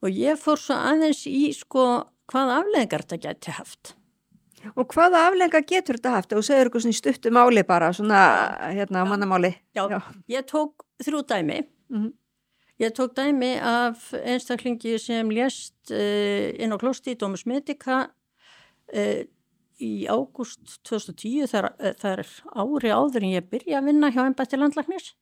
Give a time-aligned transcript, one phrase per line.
[0.00, 1.86] og ég fór svo aðeins í sko
[2.30, 3.94] hvað afleðingar þetta geti haft.
[4.76, 6.32] Og hvaða afleðingar getur þetta haft?
[6.36, 8.20] Og segir ykkur svona í stuttu máli bara, svona
[8.68, 9.54] hérna á mannamáli.
[9.76, 11.62] Já, Já, ég tók þrjú dæmi.
[11.88, 12.12] Mm -hmm.
[12.80, 18.10] Ég tók dæmi af einstaklingi sem lést uh, inn á klósti í Dómus Medica
[18.94, 19.22] uh,
[19.80, 24.24] í ágúst 2010, þar, uh, þar er ári áður en ég byrja að vinna hjá
[24.26, 25.14] ennbætti landlagnis.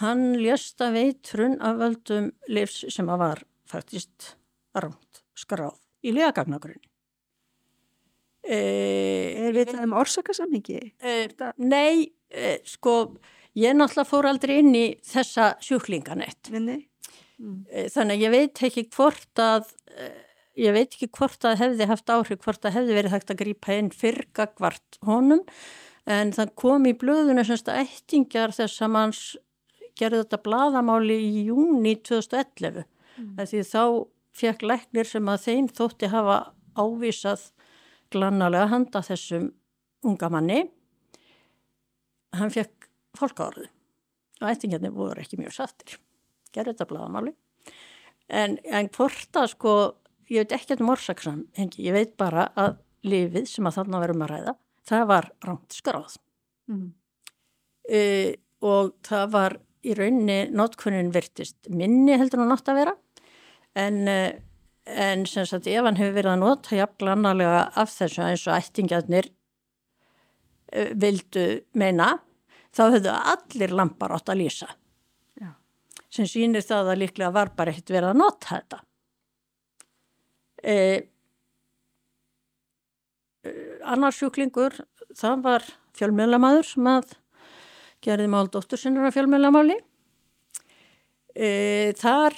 [0.00, 4.34] Hann lést af eitrun af völdum livs sem að var faktist
[4.76, 6.86] rámt skráð í liðagagnagrunni.
[8.40, 8.58] E,
[9.46, 10.78] er við það um orsakasamhengi?
[10.96, 11.16] E,
[11.60, 12.94] nei, e, sko,
[13.58, 16.50] ég náttúrulega fór aldrei inn í þessa sjúklinganett.
[16.50, 16.80] Mm.
[17.92, 19.68] Þannig að ég veit ekki hvort að,
[20.60, 23.76] ég veit ekki hvort að hefði haft áhrif, hvort að hefði verið hægt að grípa
[23.76, 25.44] inn fyrrgagvart honum,
[26.10, 29.22] en það kom í blöðunum semst að eittingjar þess að manns
[30.00, 32.86] gerði þetta bladamáli í júni 2011.
[33.20, 33.46] Mm.
[33.50, 33.84] Því þá
[34.40, 36.38] fekk læknir sem að þeim þótti hafa
[36.78, 37.50] ávísað
[38.10, 39.50] glannalega handa þessum
[40.06, 40.60] unga manni
[42.38, 43.68] hann fekk fólkáruð
[44.40, 45.98] og ættingarnir voru ekki mjög sattir
[46.54, 47.34] gerði þetta bladamáli
[48.30, 49.74] en, en hvort að sko
[50.30, 54.32] ég veit ekki um orsaksan ég veit bara að lifið sem að þarna verum að
[54.34, 54.56] ræða
[54.90, 56.16] það var rámt skráð.
[56.70, 56.92] Mm.
[57.90, 58.00] e,
[58.62, 62.94] og það var í rauninni notkunnin virtist minni heldur hún átt að vera
[63.78, 64.40] en, eh,
[64.86, 68.56] en sem sagt ef hann hefur verið að nota jafnlega annarlega af þessu eins og
[68.56, 69.30] ættingarnir
[70.74, 72.16] uh, vildu meina
[72.74, 74.68] þá höfðu allir lampar átt að lýsa.
[75.40, 75.54] Já.
[76.10, 78.80] sem sýnir það að líklega var bara ekkert verið að nota þetta.
[80.60, 81.00] Eh,
[83.88, 84.74] annarsjúklingur
[85.16, 85.64] það var
[85.96, 87.14] fjölmjölamæður sem að
[88.04, 89.78] gerði mál dóttursinnur af fjölmjölamáli
[91.34, 92.36] eh, þar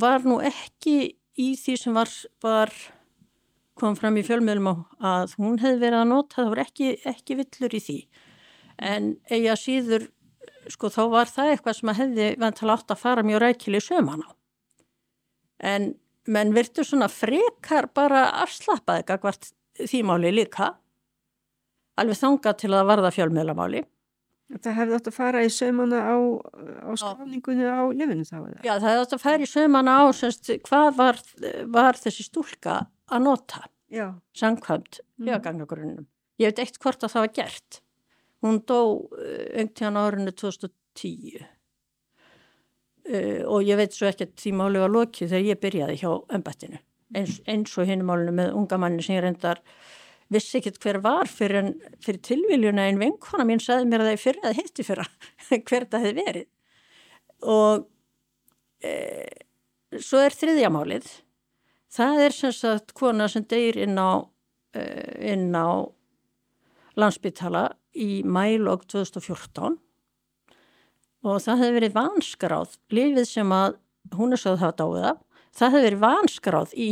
[0.00, 0.98] var nú ekki
[1.36, 2.12] í því sem var,
[2.44, 2.72] var
[3.76, 4.74] kom fram í fjölmiðlum á
[5.12, 7.98] að hún hefði verið að nota, það var ekki, ekki villur í því.
[8.76, 10.08] En eiga síður
[10.72, 14.24] sko þá var það eitthvað sem að hefði vantala átt að fara mjög rækili söman
[14.24, 14.30] á.
[15.64, 15.92] En
[16.26, 19.52] menn virtu svona frekar bara afslappaði eitthvað
[19.86, 20.72] þýmáli líka
[22.00, 23.84] alveg þanga til að varða fjölmiðlamáli
[24.46, 26.16] Það hefði átt að fara í sömana á,
[26.86, 28.36] á skráningunni á lifinu þá?
[28.62, 31.18] Já, það hefði átt að fara í sömana á semst, hvað var,
[31.74, 32.76] var þessi stúlka
[33.10, 33.64] að nota
[34.36, 36.06] sangkvæmt hljóðgangagrunnum.
[36.06, 36.10] Mm.
[36.42, 37.80] Ég veit eitt hvort að það var gert.
[38.44, 38.80] Hún dó
[39.56, 41.42] öngtíðan árinu 2010
[43.10, 46.10] uh, og ég veit svo ekki að því máli var lokið þegar ég byrjaði hjá
[46.38, 46.78] ömbattinu
[47.14, 49.62] eins, eins og hinn málinu með unga manni sem ég reyndar
[50.32, 51.72] vissi ekkert hver var fyrir,
[52.02, 55.12] fyrir tilviljuna en vinkona mín saði mér að það er fyrir að hitti fyrir
[55.68, 56.48] hver það hefði verið.
[57.46, 57.86] Og
[58.82, 58.94] e,
[60.02, 61.10] svo er þriðjamálið
[61.96, 64.24] það er sem sagt kona sem deyir inn á,
[64.76, 64.82] e,
[65.32, 65.86] inn á
[66.96, 69.76] landsbytala í mælog 2014
[71.26, 73.78] og það hefði verið vanskaráð lífið sem að
[74.16, 75.22] hún er svo að hafa dáið af
[75.56, 76.90] það hefði verið vanskaráð í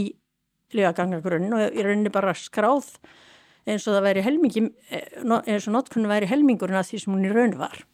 [0.75, 2.93] lífagangagrunn og í rauninni bara skráð
[3.65, 7.27] eins og það væri helmingi, eh, eins og notkunni væri helmingurinn af því sem hún
[7.29, 7.85] í raun var.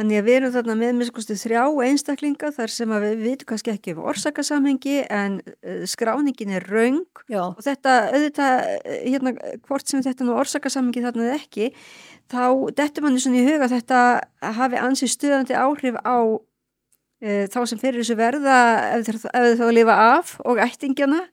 [0.00, 3.72] Þannig að við erum þarna með miskustu þrjá einstaklinga þar sem að við vitum kannski
[3.74, 7.50] ekki um orsakasamhengi en eh, skráningin er raung Já.
[7.50, 9.34] og þetta, auðvitað, eh, hérna,
[9.68, 11.68] hvort sem þetta nú orsakasamhengi þarna eða ekki,
[12.32, 12.44] þá
[12.78, 14.00] dettur manni svona í huga að þetta
[14.56, 16.16] hafi ansið stuðandi áhrif á
[17.20, 18.58] þá sem fyrir þessu verða
[18.96, 21.26] ef þau þá lifa af og ættingjana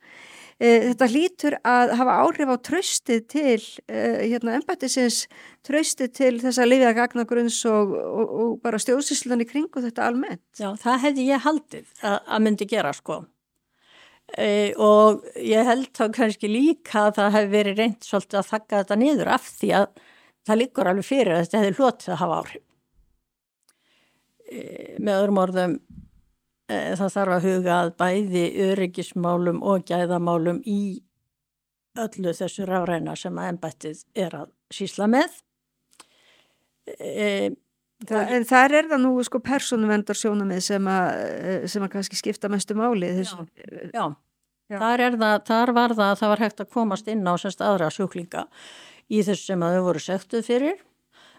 [0.58, 3.60] Eh, þetta hlýtur að hafa áhrif á tröstið til
[3.94, 5.28] uh, hérna embættisins
[5.68, 10.08] tröstið til þess að lifja gagnagrunns og, og, og bara stjóðsíslan í kring og þetta
[10.10, 10.42] almennt.
[10.58, 13.20] Já, það hefði ég haldið að, að myndi gera sko
[14.34, 18.82] e, og ég held þá kannski líka að það hefði verið reynd svolítið að þakka
[18.82, 19.88] þetta niður af því að
[20.50, 22.67] það líkur alveg fyrir að þetta hefði hlotið að hafa áhrif.
[24.48, 25.80] E, með öðrum orðum
[26.68, 31.00] Eh, það þarf að huga að bæði öryggismálum og gæðamálum í
[31.98, 35.38] öllu þessu ráðræna sem að ennbættið er að sísla með.
[36.92, 37.54] E,
[38.04, 42.20] það, en þar er það nú sko persónuvendar sjónamið sem að, eh, sem að kannski
[42.20, 43.14] skipta mestu máli.
[43.16, 43.48] Já,
[43.94, 44.06] já.
[44.68, 44.78] já.
[44.78, 47.88] Þar, það, þar var það að það var hægt að komast inn á semst aðra
[47.96, 48.44] sjúklinga
[49.08, 50.84] í þessu sem að þau voru sektuð fyrir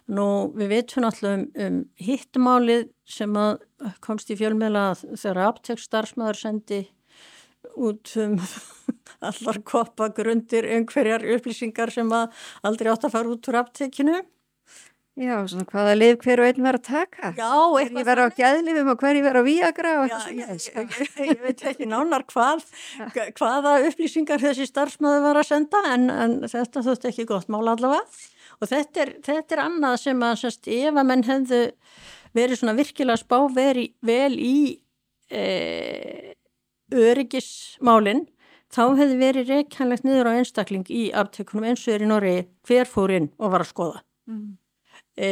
[0.09, 3.59] Nú við veitum alltaf um, um hittmálið sem að
[4.05, 6.81] komst í fjölmjöla þegar aftekstarfsmaður sendi
[7.77, 8.39] út um
[9.29, 12.33] allar koppa grundir einhverjar upplýsingar sem að
[12.65, 14.23] aldrei átt að fara út úr aftekinu
[15.19, 17.31] Já, svona hvaða lif hver og einn verið að taka.
[17.35, 17.89] Já, eitthvað.
[17.89, 20.37] Hverji verið á gæðlifum og hverji verið á víagra og eitthvað svona.
[20.39, 22.63] Ég, ég, ég veit ekki nánar hvað,
[23.41, 28.07] hvaða upplýsingar þessi starfsmöðu var að senda en, en þetta þótt ekki gott mála allavega.
[28.59, 31.63] Og þetta er, þetta er annað sem að sérst, ef að menn hefðu
[32.37, 34.59] verið svona virkilega spá verið vel í
[35.31, 35.45] e,
[36.95, 38.27] öryggismálinn
[38.75, 42.39] þá hefði verið reykjanlegt niður á einstakling í aftekunum eins og er í Norri
[42.69, 44.03] hver fór inn og var að skoða.
[44.29, 44.57] Mm
[45.19, 45.29] e,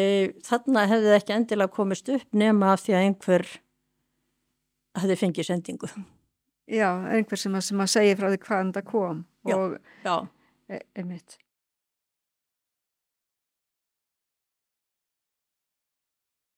[0.46, 3.48] þarna hefði það ekki endilega komist upp nema af því að einhver
[4.96, 5.90] hefði fengið sendingu.
[6.66, 9.58] Já, einhver sem að, sem að segja frá því hvaðan það kom og, já,
[10.06, 10.16] já.
[10.66, 11.38] E, einmitt.